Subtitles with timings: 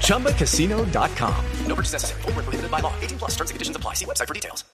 [0.00, 1.34] ChumbaCasino.com.
[1.66, 2.22] No purchase necessary.
[2.22, 2.92] Full prohibited by law.
[3.00, 3.94] 18 plus terms and conditions apply.
[3.94, 4.64] See website for details.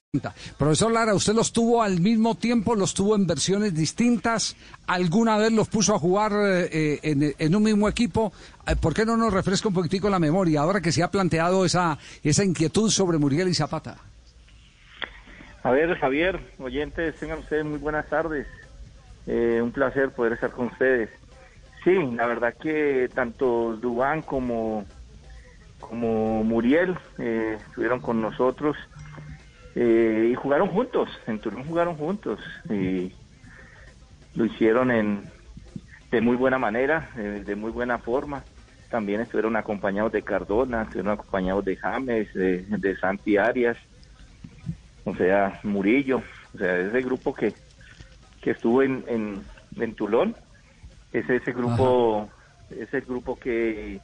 [0.57, 2.75] Profesor Lara, ¿usted los tuvo al mismo tiempo?
[2.75, 4.57] ¿Los tuvo en versiones distintas?
[4.85, 8.33] ¿Alguna vez los puso a jugar eh, en, en, un mismo equipo?
[8.67, 11.63] Eh, ¿Por qué no nos refresca un poquitico la memoria ahora que se ha planteado
[11.63, 13.99] esa, esa inquietud sobre Muriel y Zapata?
[15.63, 18.47] A ver, Javier, oyentes, tengan ustedes muy buenas tardes.
[19.27, 21.09] Eh, un placer poder estar con ustedes.
[21.83, 24.85] Sí, la verdad que tanto Dubán como,
[25.79, 28.77] como Muriel eh, estuvieron con nosotros
[29.75, 31.09] eh, y jugaron juntos.
[31.27, 33.11] En Turón jugaron juntos y
[34.35, 35.23] lo hicieron en,
[36.11, 38.43] de muy buena manera, de muy buena forma.
[38.89, 43.77] También estuvieron acompañados de Cardona, estuvieron acompañados de James, de, de Santi Arias
[45.05, 46.21] o sea, Murillo,
[46.53, 47.53] o sea, ese grupo que,
[48.41, 49.41] que estuvo en, en,
[49.77, 50.35] en Tulón,
[51.11, 52.29] es ese grupo,
[52.69, 53.99] es el grupo que,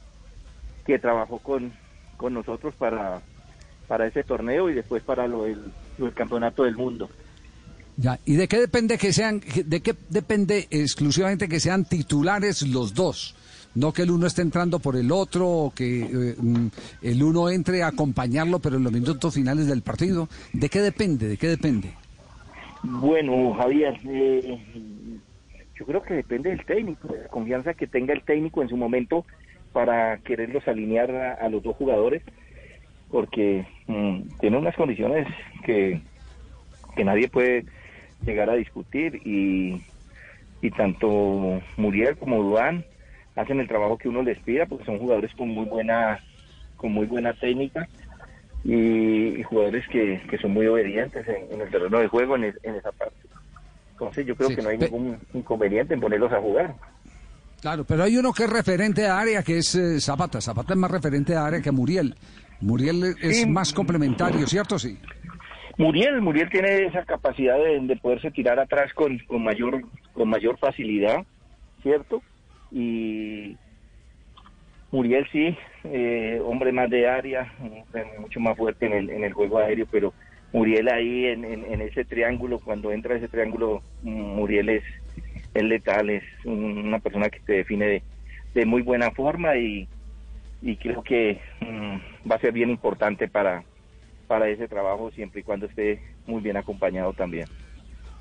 [0.86, 1.72] que trabajó con,
[2.16, 3.20] con nosotros para,
[3.86, 5.60] para ese torneo y después para lo del,
[5.98, 7.08] lo campeonato del mundo.
[7.96, 12.94] Ya, ¿y de qué depende que sean, de qué depende exclusivamente que sean titulares los
[12.94, 13.34] dos?
[13.74, 16.66] no que el uno esté entrando por el otro o que eh, mm,
[17.02, 20.28] el uno entre a acompañarlo, pero en los minutos finales del partido.
[20.52, 21.28] ¿De qué depende?
[21.28, 21.92] ¿De qué depende?
[22.82, 24.58] Bueno, Javier, eh,
[25.78, 28.76] yo creo que depende del técnico, de la confianza que tenga el técnico en su
[28.76, 29.24] momento
[29.72, 32.22] para quererlos alinear a, los dos jugadores,
[33.10, 35.26] porque mm, tiene unas condiciones
[35.64, 36.00] que,
[36.96, 37.64] que nadie puede
[38.24, 39.80] llegar a discutir y,
[40.60, 42.84] y tanto Muriel como Duan
[43.36, 46.18] hacen el trabajo que uno les pida porque son jugadores con muy buena
[46.76, 47.88] con muy buena técnica
[48.64, 53.27] y, jugadores que, son muy obedientes en, el terreno de juego en, esa parte.
[53.98, 56.74] Entonces yo creo que no hay ningún inconveniente en ponerlos a jugar.
[57.60, 60.40] Claro, pero hay uno que es referente de área, que es eh, Zapata.
[60.40, 62.14] Zapata es más referente de área que Muriel.
[62.60, 64.78] Muriel es más complementario, ¿cierto?
[64.78, 64.98] Sí.
[65.76, 69.82] Muriel, Muriel tiene esa capacidad de, de poderse tirar atrás con, con mayor
[70.12, 71.24] con mayor facilidad,
[71.82, 72.22] ¿cierto?
[72.70, 73.56] y
[74.90, 77.52] Muriel sí, eh, hombre más de área,
[78.18, 80.12] mucho más fuerte en el, en el juego aéreo, pero
[80.52, 84.84] Muriel ahí en, en, ese triángulo, cuando entra ese triángulo, Muriel es,
[85.54, 88.02] es letal, es una persona que se define de,
[88.54, 89.88] de muy buena forma y,
[90.62, 93.62] y creo que mm, va a ser bien importante para,
[94.26, 97.46] para ese trabajo siempre y cuando esté muy bien acompañado también.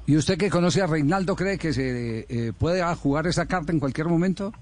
[0.07, 3.79] ¿Y usted que conoce a Reinaldo cree que se eh, puede jugar esa carta en
[3.79, 4.53] cualquier momento?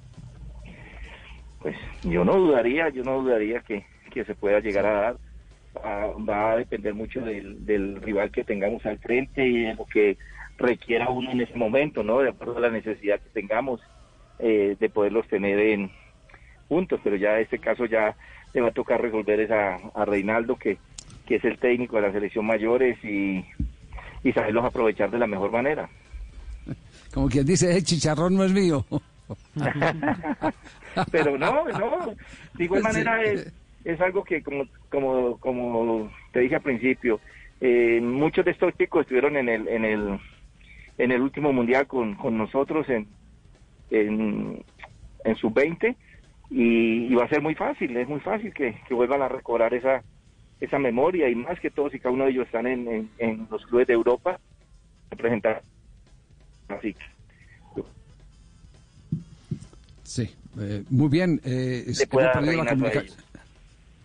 [1.62, 5.18] Pues yo no dudaría, yo no dudaría que, se pueda llegar a dar.
[5.84, 10.18] Va, a depender mucho del, rival que tengamos al frente y de lo que
[10.58, 12.20] requiera uno en ese momento, ¿no?
[12.20, 13.82] De acuerdo a la necesidad que tengamos
[14.40, 15.92] eh, de poderlos tener en
[16.70, 18.16] juntos, pero ya en este caso ya
[18.54, 20.78] le va a tocar resolver esa, a Reinaldo, que,
[21.26, 23.44] que es el técnico de la selección mayores y
[24.26, 25.88] y saberlos aprovechar de la mejor manera.
[27.14, 28.84] Como quien dice, el chicharrón no es mío.
[31.12, 32.16] Pero no, no,
[32.56, 33.54] de igual manera es,
[33.86, 37.22] es algo que como, como, como te dije al principio,
[37.62, 40.20] eh, muchos de estos chicos estuvieron en el, en el,
[40.98, 43.08] en el último mundial con, con nosotros en,
[43.92, 44.64] en,
[45.24, 45.96] en sub-20
[46.50, 50.04] y, va a ser muy fácil, es muy fácil que, que vuelvan a recobrar esa,
[50.60, 53.66] esa memoria y más que todos y cada uno de ellos están en, en, los
[53.68, 54.40] clubes de Europa
[55.12, 55.62] representar
[56.68, 56.96] así
[60.04, 61.86] sí eh, muy bien eh,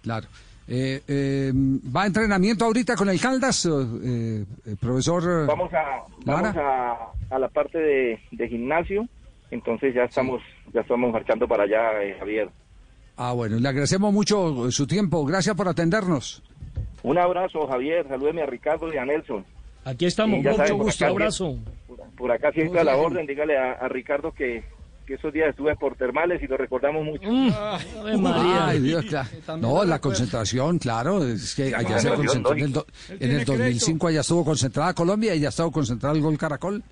[0.03, 0.27] claro
[0.73, 4.45] eh, eh, ¿Va a entrenamiento ahorita con el Caldas, eh,
[4.81, 5.47] profesor?
[5.47, 9.09] Vamos a, vamos a, a, la parte de, de gimnasio,
[9.51, 10.41] entonces ya estamos
[10.73, 11.91] ya estamos marchando para allá,
[12.21, 12.51] Javier.
[13.17, 15.25] Ah, bueno, le agradecemos mucho su tiempo.
[15.25, 16.43] Gracias por atendernos.
[17.03, 18.07] Un abrazo, Javier.
[18.09, 19.45] Salúdeme a Ricardo y a Nelson.
[19.85, 21.59] Aquí estamos, mucho gusto, abrazo.
[22.17, 24.63] Por, acá siempre a la orden, dígale a, Ricardo que,
[25.15, 27.31] esos días estuve por termales y lo recordamos mucho.
[27.31, 27.51] Mm.
[28.27, 29.05] Ay, Dios,
[29.59, 34.95] No, la concentración, claro, es que allá se concentró en el, 2005, allá estuvo concentrada
[34.95, 36.83] Colombia y ya estado concentrado el gol Caracol.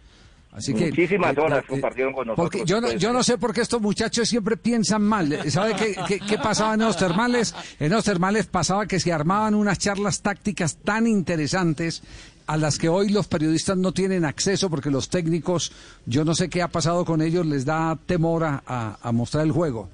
[0.51, 2.51] Así que, Muchísimas eh, horas eh, compartieron con nosotros.
[2.51, 5.51] Porque yo no, yo no sé por qué estos muchachos siempre piensan mal.
[5.51, 7.55] ¿Sabe qué, qué, pasaba en los termales?
[7.79, 12.03] En los termales pasaba que se armaban unas charlas tácticas tan interesantes
[12.49, 15.71] a las que hoy los periodistas no tienen acceso porque los técnicos,
[16.07, 19.91] yo no sé qué ha pasado con ellos, les da temor a mostrar el juego.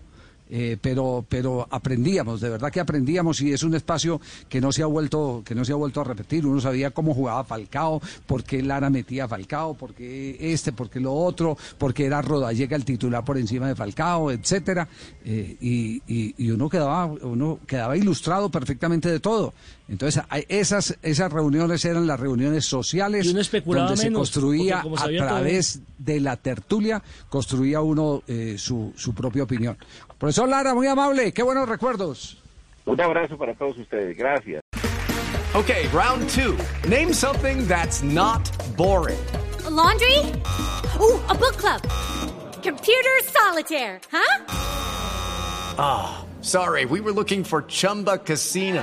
[0.51, 4.83] Eh, pero pero aprendíamos de verdad que aprendíamos y es un espacio que no se
[4.83, 6.47] ha vuelto que no se ha vuelto a repetir.
[6.47, 10.91] Uno sabía cómo jugaba Falcao por qué Lara metía a Falcao por qué este por
[10.91, 14.87] qué lo otro por qué era Rodallega el titular por encima de Falcao etcétera.
[15.25, 19.55] Eh, y, y, uno quedaba uno quedaba ilustrado perfectamente de todo
[19.89, 26.37] entonces esas esas reuniones eran las reuniones sociales donde se construía a través de la
[26.37, 29.77] tertulia construía uno eh, su, su propia opinión
[30.25, 32.39] Profesor Lara, muy amable, qué buenos recuerdos.
[32.87, 34.63] Un abrazo para todos ustedes, gracias.
[35.55, 36.57] Okay, round two.
[36.89, 38.41] Name something that's not
[38.75, 39.19] boring.
[39.67, 40.19] A laundry?
[40.99, 41.83] Ooh, a book club.
[42.63, 44.45] Computer solitaire, huh?
[45.77, 48.83] Ah, oh, sorry, we were looking for Chumba Casino.